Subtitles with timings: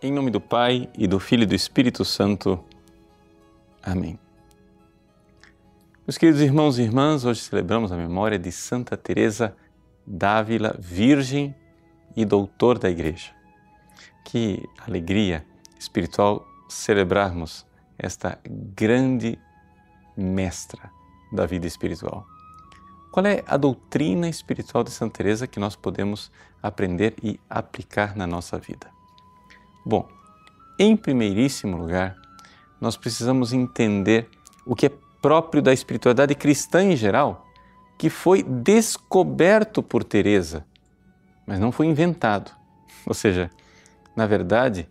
[0.00, 2.64] Em nome do Pai e do Filho e do Espírito Santo.
[3.82, 4.16] Amém.
[6.06, 9.56] Meus queridos irmãos e irmãs, hoje celebramos a memória de Santa Teresa
[10.06, 11.52] d'Ávila, virgem
[12.14, 13.32] e doutor da Igreja.
[14.24, 15.44] Que alegria
[15.80, 17.66] espiritual celebrarmos
[17.98, 19.36] esta grande
[20.16, 20.92] mestra
[21.32, 22.24] da vida espiritual.
[23.10, 26.30] Qual é a doutrina espiritual de Santa Teresa que nós podemos
[26.62, 28.96] aprender e aplicar na nossa vida?
[29.88, 30.06] Bom,
[30.78, 32.14] em primeiríssimo lugar,
[32.78, 34.28] nós precisamos entender
[34.66, 34.92] o que é
[35.22, 37.46] próprio da espiritualidade cristã em geral,
[37.96, 40.66] que foi descoberto por Teresa,
[41.46, 42.50] mas não foi inventado.
[43.06, 43.50] Ou seja,
[44.14, 44.86] na verdade,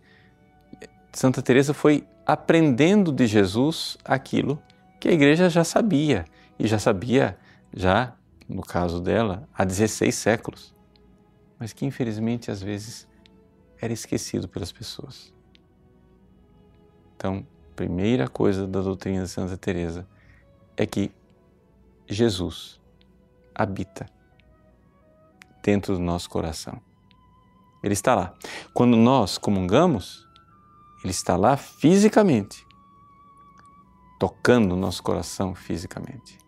[1.12, 4.60] Santa Teresa foi aprendendo de Jesus aquilo
[4.98, 6.24] que a igreja já sabia
[6.58, 7.38] e já sabia
[7.72, 8.14] já
[8.48, 10.74] no caso dela há 16 séculos,
[11.56, 13.06] mas que infelizmente às vezes
[13.80, 15.32] era esquecido pelas pessoas.
[17.16, 20.06] Então, primeira coisa da doutrina de Santa Teresa
[20.76, 21.10] é que
[22.08, 22.80] Jesus
[23.54, 24.06] habita
[25.62, 26.80] dentro do nosso coração.
[27.82, 28.34] Ele está lá.
[28.72, 30.26] Quando nós comungamos,
[31.02, 32.64] ele está lá fisicamente,
[34.18, 36.38] tocando o nosso coração fisicamente.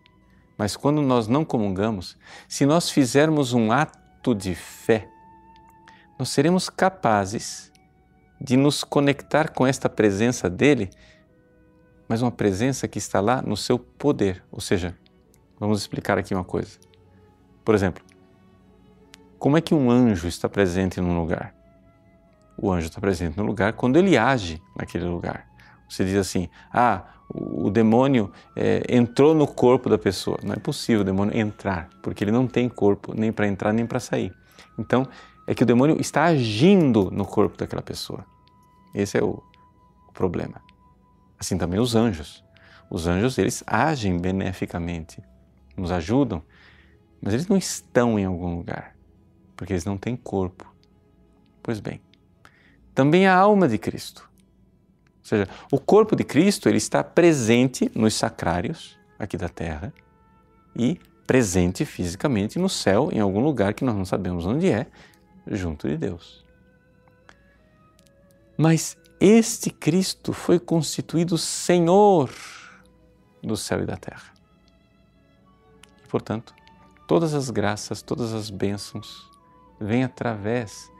[0.57, 5.10] Mas quando nós não comungamos, se nós fizermos um ato de fé,
[6.21, 7.71] nós seremos capazes
[8.39, 10.91] de nos conectar com esta presença dele,
[12.07, 14.43] mas uma presença que está lá no seu poder.
[14.51, 14.95] Ou seja,
[15.59, 16.77] vamos explicar aqui uma coisa.
[17.65, 18.03] Por exemplo,
[19.39, 21.55] como é que um anjo está presente num lugar?
[22.55, 25.47] O anjo está presente no lugar quando ele age naquele lugar.
[25.89, 30.37] Você diz assim: ah, o demônio é, entrou no corpo da pessoa.
[30.43, 33.87] Não é possível o demônio entrar, porque ele não tem corpo nem para entrar nem
[33.87, 34.31] para sair.
[34.77, 35.07] Então,
[35.47, 38.25] é que o demônio está agindo no corpo daquela pessoa.
[38.93, 39.41] Esse é o,
[40.07, 40.61] o problema.
[41.39, 42.43] Assim também os anjos.
[42.89, 45.23] Os anjos, eles agem beneficamente,
[45.77, 46.43] nos ajudam,
[47.21, 48.95] mas eles não estão em algum lugar,
[49.55, 50.69] porque eles não têm corpo.
[51.63, 52.01] Pois bem,
[52.93, 54.29] também a alma de Cristo.
[55.19, 59.93] Ou seja, o corpo de Cristo ele está presente nos sacrários aqui da terra
[60.75, 64.87] e presente fisicamente no céu, em algum lugar que nós não sabemos onde é,
[65.47, 66.45] junto de Deus.
[68.57, 72.29] Mas este Cristo foi constituído Senhor
[73.41, 74.31] do céu e da terra.
[76.09, 76.53] Portanto,
[77.07, 79.29] todas as graças, todas as bênçãos
[79.79, 80.91] vêm através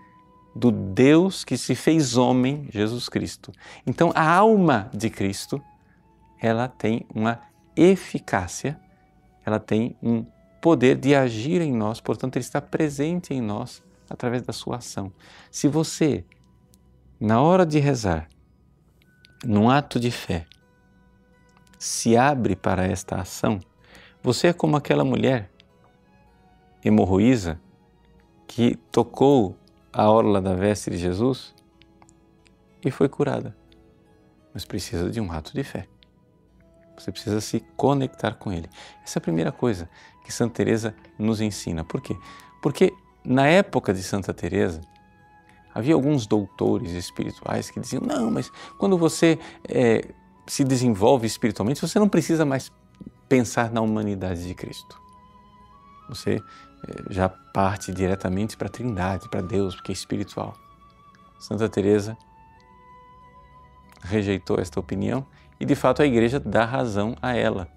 [0.56, 3.52] do Deus que se fez homem, Jesus Cristo.
[3.86, 5.62] Então, a alma de Cristo,
[6.40, 7.42] ela tem uma
[7.76, 8.80] eficácia,
[9.46, 10.26] ela tem um
[10.62, 13.82] poder de agir em nós, portanto, ele está presente em nós
[14.12, 15.12] através da sua ação.
[15.50, 16.26] Se você,
[17.20, 18.28] na hora de rezar,
[19.44, 20.46] num ato de fé,
[21.80, 23.60] se abre para esta ação,
[24.22, 25.50] você é como aquela mulher
[26.84, 27.60] hemorroísa
[28.48, 29.58] que tocou
[29.92, 31.56] a orla da veste de Jesus
[32.86, 33.56] e foi curada.
[34.54, 35.88] Mas precisa de um ato de fé.
[36.98, 38.70] Você precisa se conectar com Ele.
[39.04, 39.90] Essa é a primeira coisa
[40.24, 41.84] que Santa Teresa nos ensina.
[41.84, 42.16] Por quê?
[42.62, 44.82] Porque na época de Santa Teresa,
[45.74, 50.14] havia alguns doutores espirituais que diziam: não, mas quando você é,
[50.48, 52.72] se desenvolve espiritualmente, você não precisa mais
[53.30, 55.00] pensar na humanidade de Cristo.
[56.10, 60.54] Você é, já parte diretamente para a Trindade, para Deus, porque é espiritual.
[61.40, 62.18] Santa Teresa
[64.04, 65.26] rejeitou esta opinião
[65.60, 67.68] e de fato a igreja dá razão a ela.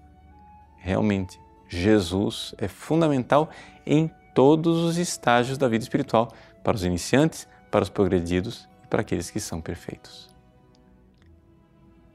[0.77, 3.49] Realmente, Jesus é fundamental
[3.85, 6.31] em todos os estágios da vida espiritual,
[6.63, 10.29] para os iniciantes, para os progredidos e para aqueles que são perfeitos.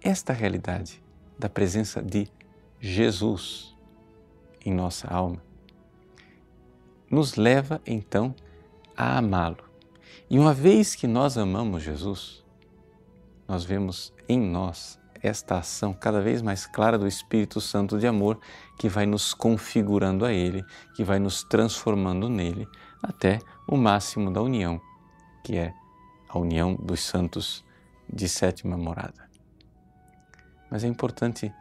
[0.02, 1.02] Esta realidade
[1.38, 2.28] da presença de
[2.78, 3.76] Jesus
[4.64, 5.42] em nossa alma
[7.10, 8.34] nos leva então
[8.96, 9.64] a amá-lo.
[10.28, 12.44] E uma vez que nós amamos Jesus,
[13.48, 18.38] nós vemos em nós esta ação cada vez mais clara do Espírito Santo de amor
[18.78, 20.64] que vai nos configurando a Ele,
[20.94, 22.66] que vai nos transformando nele,
[23.02, 24.80] até o máximo da união,
[25.44, 25.74] que é
[26.28, 27.64] a união dos santos
[28.08, 29.28] de sétima morada.
[30.70, 31.52] Mas é importante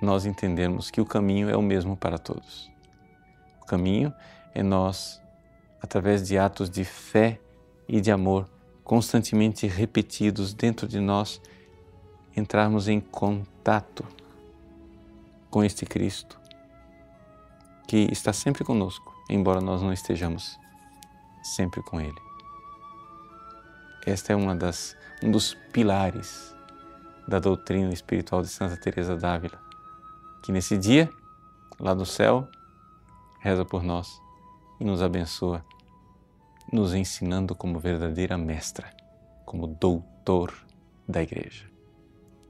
[0.00, 2.70] nós entendermos que o caminho é o mesmo para todos.
[3.60, 4.12] O caminho
[4.54, 5.22] é nós,
[5.80, 7.38] através de atos de fé
[7.88, 8.48] e de amor
[8.82, 11.40] constantemente repetidos dentro de nós,
[12.36, 14.04] entrarmos em contato
[15.50, 16.40] com este Cristo
[17.86, 20.58] que está sempre conosco, embora nós não estejamos
[21.42, 22.20] sempre com Ele.
[24.06, 26.54] esta é uma das, um dos pilares
[27.28, 29.60] da doutrina espiritual de Santa Teresa d'Ávila,
[30.42, 31.12] que nesse dia,
[31.78, 32.48] lá do céu,
[33.40, 34.20] reza por nós
[34.80, 35.64] e nos abençoa,
[36.72, 38.90] nos ensinando como verdadeira mestra,
[39.44, 40.52] como doutor
[41.06, 41.71] da Igreja.